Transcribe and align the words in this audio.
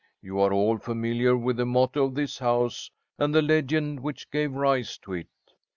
You 0.19 0.39
are 0.39 0.51
all 0.51 0.79
familiar 0.79 1.37
with 1.37 1.57
the 1.57 1.65
motto 1.67 2.05
of 2.05 2.15
this 2.15 2.39
house, 2.39 2.89
and 3.19 3.35
the 3.35 3.43
legend 3.43 3.99
which 3.99 4.31
gave 4.31 4.51
rise 4.51 4.97
to 4.97 5.13
it. 5.13 5.27